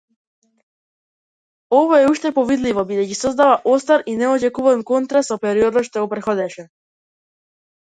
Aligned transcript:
Ова 1.79 1.99
е 2.05 2.07
уште 2.13 2.31
повидливо 2.37 2.85
бидејќи 2.93 3.19
создава 3.19 3.61
остар 3.75 4.05
и 4.13 4.17
неочекуван 4.23 4.83
контраст 4.93 5.33
со 5.35 5.41
периодот 5.47 5.91
што 5.93 6.09
претходеше. 6.17 6.69